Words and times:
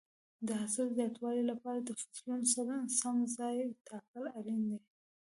د 0.47 0.47
حاصل 0.61 0.87
د 0.89 0.93
زیاتوالي 0.97 1.43
لپاره 1.51 1.79
د 1.81 1.89
فصلونو 1.99 2.45
سم 2.99 3.15
ځای 3.37 3.57
ټاکل 3.87 4.23
اړین 4.39 4.61
دي. 4.69 4.79